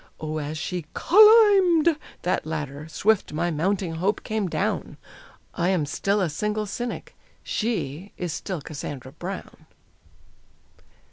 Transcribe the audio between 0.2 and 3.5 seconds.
as she "cull imbed!" that ladder, swift